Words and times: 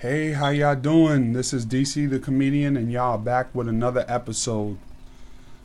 Hey, 0.00 0.32
how 0.32 0.50
y'all 0.50 0.76
doing? 0.76 1.32
This 1.32 1.54
is 1.54 1.64
DC 1.64 2.10
the 2.10 2.18
comedian, 2.18 2.76
and 2.76 2.92
y'all 2.92 3.16
back 3.16 3.46
with 3.54 3.66
another 3.66 4.04
episode. 4.06 4.76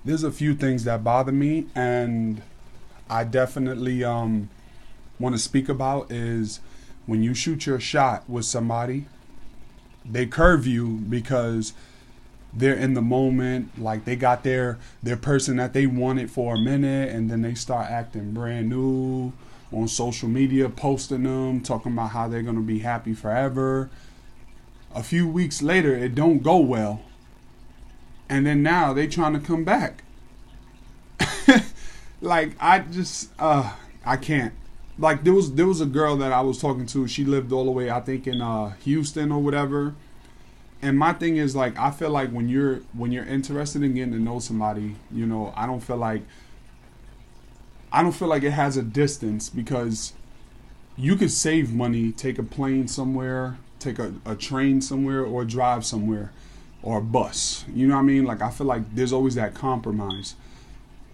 There's 0.06 0.24
a 0.24 0.32
few 0.32 0.56
things 0.56 0.86
that 0.86 1.04
bother 1.04 1.34
me, 1.34 1.66
and 1.76 2.42
I 3.10 3.26
definitely 3.26 4.06
um 4.06 4.48
want 5.20 5.36
to 5.36 5.40
speak 5.40 5.68
about 5.68 6.10
is 6.10 6.62
when 7.06 7.22
you 7.22 7.34
shoot 7.34 7.66
your 7.66 7.82
shot 7.82 8.24
with 8.30 8.46
somebody, 8.46 9.06
they 10.06 10.28
curve 10.28 10.66
you 10.66 10.88
because 10.88 11.74
they're 12.54 12.74
in 12.74 12.94
the 12.94 13.02
moment, 13.02 13.78
like 13.78 14.06
they 14.06 14.16
got 14.16 14.46
their 14.46 14.80
their 15.04 15.18
person 15.18 15.58
that 15.58 15.74
they 15.74 15.88
wanted 15.88 16.32
for 16.32 16.56
a 16.56 16.58
minute, 16.58 17.10
and 17.10 17.30
then 17.30 17.42
they 17.42 17.54
start 17.54 17.92
acting 17.92 18.32
brand 18.32 18.70
new 18.70 19.34
on 19.74 19.90
social 19.90 20.30
media, 20.30 20.70
posting 20.70 21.24
them, 21.24 21.60
talking 21.60 21.92
about 21.92 22.12
how 22.12 22.30
they're 22.30 22.42
gonna 22.42 22.62
be 22.62 22.80
happy 22.80 23.14
forever 23.14 23.90
a 24.96 25.04
few 25.04 25.28
weeks 25.28 25.62
later 25.62 25.96
it 25.96 26.16
don't 26.16 26.44
go 26.44 26.58
well. 26.58 27.02
And 28.30 28.46
then 28.46 28.64
now 28.64 28.94
they 28.94 29.08
trying 29.08 29.34
to 29.34 29.40
come 29.40 29.64
back. 29.64 30.04
Like 32.22 32.52
i 32.60 32.80
just 32.80 33.32
uh 33.40 33.74
i 34.06 34.16
can't. 34.16 34.54
Like 35.00 35.24
there 35.24 35.34
was 35.34 35.54
there 35.54 35.66
was 35.66 35.82
a 35.82 35.86
girl 35.88 36.16
that 36.18 36.32
i 36.32 36.42
was 36.42 36.62
talking 36.62 36.86
to. 36.88 37.08
She 37.08 37.26
lived 37.26 37.52
all 37.52 37.66
the 37.66 37.72
way 37.72 37.90
i 37.90 38.00
think 38.00 38.28
in 38.28 38.42
uh 38.42 38.70
houston 38.84 39.32
or 39.32 39.42
whatever. 39.42 39.96
And 40.84 40.98
my 40.98 41.14
thing 41.14 41.38
is 41.38 41.56
like 41.56 41.78
i 41.80 41.90
feel 41.90 42.12
like 42.12 42.30
when 42.30 42.48
you're 42.48 42.78
when 42.94 43.12
you're 43.12 43.26
interested 43.26 43.82
in 43.82 43.96
getting 43.96 44.14
to 44.14 44.20
know 44.20 44.40
somebody 44.40 44.96
you 45.12 45.26
know 45.26 45.54
i 45.56 45.66
don't 45.66 45.82
feel 45.82 45.98
like 45.98 46.24
i 47.92 48.02
don't 48.02 48.14
feel 48.14 48.28
like 48.28 48.42
it 48.42 48.52
has 48.52 48.78
a 48.78 48.82
distance 48.82 49.48
because 49.48 50.14
you 50.98 51.16
could 51.16 51.30
save 51.30 51.72
money 51.72 52.12
take 52.12 52.40
a 52.40 52.44
plane 52.44 52.88
somewhere 52.88 53.58
take 53.82 54.00
a, 54.00 54.14
a 54.26 54.36
train 54.36 54.82
somewhere 54.82 55.24
or 55.24 55.44
drive 55.44 55.86
somewhere 55.86 56.32
or 56.84 57.00
a 57.00 57.02
bus. 57.02 57.66
You 57.74 57.88
know 57.88 57.96
what 57.96 58.02
I 58.02 58.06
mean? 58.06 58.26
Like 58.26 58.42
I 58.42 58.50
feel 58.50 58.68
like 58.68 58.96
there's 58.96 59.14
always 59.14 59.36
that 59.36 59.54
compromise. 59.54 60.36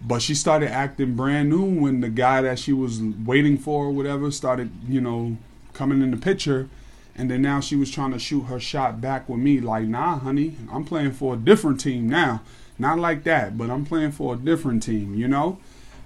But 0.00 0.22
she 0.22 0.34
started 0.34 0.70
acting 0.70 1.16
brand 1.16 1.48
new 1.50 1.64
when 1.64 2.00
the 2.00 2.08
guy 2.08 2.40
that 2.42 2.58
she 2.58 2.72
was 2.72 3.00
waiting 3.02 3.58
for 3.58 3.86
or 3.86 3.90
whatever 3.90 4.30
started, 4.30 4.70
you 4.88 5.00
know, 5.00 5.36
coming 5.72 6.02
in 6.02 6.10
the 6.10 6.16
picture. 6.16 6.68
And 7.16 7.28
then 7.28 7.42
now 7.42 7.58
she 7.58 7.74
was 7.74 7.90
trying 7.90 8.12
to 8.12 8.18
shoot 8.18 8.42
her 8.42 8.60
shot 8.60 9.00
back 9.00 9.28
with 9.28 9.40
me. 9.40 9.60
Like, 9.60 9.86
nah, 9.86 10.20
honey, 10.20 10.54
I'm 10.72 10.84
playing 10.84 11.12
for 11.12 11.34
a 11.34 11.36
different 11.36 11.80
team 11.80 12.08
now. 12.08 12.42
Not 12.78 13.00
like 13.00 13.24
that, 13.24 13.58
but 13.58 13.70
I'm 13.70 13.84
playing 13.84 14.12
for 14.12 14.34
a 14.34 14.36
different 14.36 14.84
team, 14.84 15.16
you 15.16 15.26
know? 15.26 15.58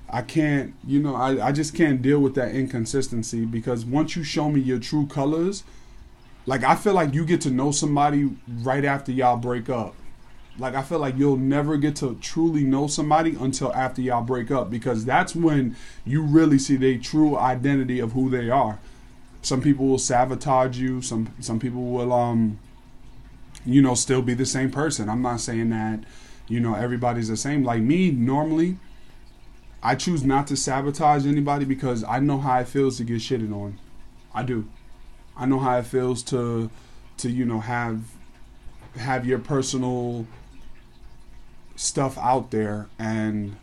I 0.08 0.22
can't, 0.22 0.74
you 0.86 1.00
know, 1.00 1.14
I, 1.14 1.48
I 1.48 1.52
just 1.52 1.74
can't 1.74 2.00
deal 2.00 2.18
with 2.20 2.34
that 2.34 2.54
inconsistency 2.54 3.44
because 3.44 3.84
once 3.84 4.16
you 4.16 4.24
show 4.24 4.50
me 4.50 4.60
your 4.60 4.78
true 4.78 5.06
colors, 5.06 5.64
like 6.46 6.64
I 6.64 6.74
feel 6.74 6.94
like 6.94 7.14
you 7.14 7.24
get 7.24 7.40
to 7.42 7.50
know 7.50 7.70
somebody 7.70 8.30
right 8.48 8.84
after 8.84 9.12
y'all 9.12 9.36
break 9.36 9.68
up. 9.68 9.94
Like 10.58 10.74
I 10.74 10.82
feel 10.82 10.98
like 10.98 11.16
you'll 11.16 11.36
never 11.36 11.76
get 11.76 11.96
to 11.96 12.16
truly 12.20 12.62
know 12.62 12.86
somebody 12.86 13.36
until 13.40 13.72
after 13.74 14.02
y'all 14.02 14.22
break 14.22 14.50
up 14.50 14.70
because 14.70 15.04
that's 15.04 15.34
when 15.34 15.76
you 16.04 16.22
really 16.22 16.58
see 16.58 16.76
the 16.76 16.98
true 16.98 17.38
identity 17.38 18.00
of 18.00 18.12
who 18.12 18.28
they 18.28 18.50
are. 18.50 18.78
Some 19.40 19.62
people 19.62 19.86
will 19.86 19.98
sabotage 19.98 20.78
you. 20.78 21.00
Some 21.00 21.34
some 21.40 21.58
people 21.58 21.84
will 21.84 22.12
um 22.12 22.58
you 23.64 23.80
know 23.80 23.94
still 23.94 24.22
be 24.22 24.34
the 24.34 24.46
same 24.46 24.70
person. 24.70 25.08
I'm 25.08 25.22
not 25.22 25.40
saying 25.40 25.70
that 25.70 26.00
you 26.48 26.60
know 26.60 26.74
everybody's 26.74 27.28
the 27.28 27.36
same. 27.36 27.64
Like 27.64 27.82
me 27.82 28.10
normally 28.10 28.76
I 29.82 29.96
choose 29.96 30.22
not 30.22 30.46
to 30.48 30.56
sabotage 30.56 31.26
anybody 31.26 31.64
because 31.64 32.04
I 32.04 32.20
know 32.20 32.38
how 32.38 32.60
it 32.60 32.68
feels 32.68 32.98
to 32.98 33.04
get 33.04 33.16
shitted 33.16 33.52
on. 33.52 33.78
I 34.32 34.44
do. 34.44 34.68
I 35.36 35.46
know 35.46 35.58
how 35.58 35.78
it 35.78 35.86
feels 35.86 36.22
to 36.24 36.70
to 37.18 37.30
you 37.30 37.44
know 37.44 37.60
have 37.60 38.02
have 38.96 39.26
your 39.26 39.38
personal 39.38 40.26
stuff 41.76 42.18
out 42.18 42.50
there 42.50 42.86
and 42.98 43.56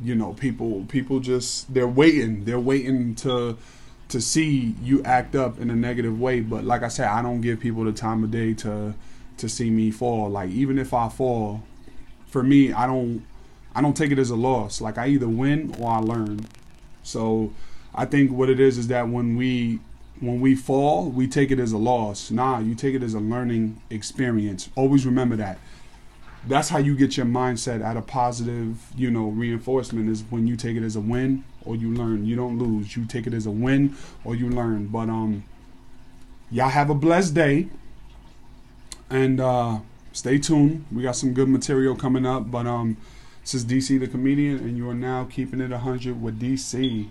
you 0.00 0.14
know 0.14 0.32
people 0.34 0.84
people 0.88 1.20
just 1.20 1.72
they're 1.72 1.88
waiting. 1.88 2.44
They're 2.44 2.60
waiting 2.60 3.14
to 3.16 3.56
to 4.08 4.20
see 4.20 4.74
you 4.82 5.02
act 5.02 5.34
up 5.34 5.58
in 5.60 5.70
a 5.70 5.76
negative 5.76 6.18
way. 6.18 6.40
But 6.40 6.64
like 6.64 6.82
I 6.82 6.88
said 6.88 7.08
I 7.08 7.22
don't 7.22 7.40
give 7.40 7.60
people 7.60 7.84
the 7.84 7.92
time 7.92 8.24
of 8.24 8.30
day 8.30 8.54
to 8.54 8.94
to 9.38 9.48
see 9.48 9.70
me 9.70 9.90
fall. 9.90 10.28
Like 10.28 10.50
even 10.50 10.78
if 10.78 10.94
I 10.94 11.08
fall 11.08 11.62
for 12.26 12.42
me 12.42 12.72
I 12.72 12.86
don't 12.86 13.24
I 13.74 13.80
don't 13.80 13.96
take 13.96 14.10
it 14.10 14.18
as 14.18 14.30
a 14.30 14.36
loss. 14.36 14.80
Like 14.80 14.98
I 14.98 15.08
either 15.08 15.28
win 15.28 15.74
or 15.78 15.90
I 15.90 15.98
learn. 15.98 16.46
So 17.02 17.52
I 17.94 18.04
think 18.04 18.30
what 18.30 18.48
it 18.48 18.60
is 18.60 18.78
is 18.78 18.88
that 18.88 19.08
when 19.08 19.36
we 19.36 19.80
when 20.20 20.40
we 20.40 20.54
fall, 20.54 21.10
we 21.10 21.26
take 21.26 21.50
it 21.50 21.58
as 21.58 21.72
a 21.72 21.78
loss. 21.78 22.30
Nah, 22.30 22.58
you 22.58 22.74
take 22.74 22.94
it 22.94 23.02
as 23.02 23.14
a 23.14 23.20
learning 23.20 23.80
experience. 23.90 24.68
Always 24.74 25.06
remember 25.06 25.36
that. 25.36 25.58
That's 26.46 26.68
how 26.68 26.78
you 26.78 26.96
get 26.96 27.16
your 27.16 27.26
mindset 27.26 27.84
at 27.84 27.96
a 27.96 28.02
positive, 28.02 28.78
you 28.96 29.10
know, 29.10 29.28
reinforcement 29.28 30.08
is 30.08 30.22
when 30.30 30.46
you 30.46 30.56
take 30.56 30.76
it 30.76 30.82
as 30.82 30.96
a 30.96 31.00
win 31.00 31.44
or 31.64 31.76
you 31.76 31.92
learn. 31.92 32.26
You 32.26 32.36
don't 32.36 32.58
lose. 32.58 32.96
You 32.96 33.04
take 33.04 33.26
it 33.26 33.34
as 33.34 33.46
a 33.46 33.50
win 33.50 33.96
or 34.24 34.34
you 34.34 34.48
learn. 34.48 34.86
But 34.86 35.08
um 35.08 35.44
y'all 36.50 36.70
have 36.70 36.90
a 36.90 36.94
blessed 36.94 37.34
day. 37.34 37.68
And 39.10 39.40
uh 39.40 39.80
stay 40.12 40.38
tuned. 40.38 40.86
We 40.92 41.02
got 41.02 41.16
some 41.16 41.34
good 41.34 41.48
material 41.48 41.94
coming 41.96 42.24
up. 42.24 42.50
But 42.50 42.66
um 42.66 42.96
this 43.42 43.54
is 43.54 43.64
DC 43.64 43.98
the 43.98 44.06
comedian 44.06 44.58
and 44.58 44.76
you 44.76 44.88
are 44.88 44.94
now 44.94 45.24
keeping 45.24 45.60
it 45.60 45.70
100 45.70 46.22
with 46.22 46.40
DC. 46.40 47.08